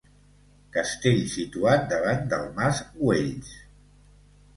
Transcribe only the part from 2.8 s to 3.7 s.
Güells.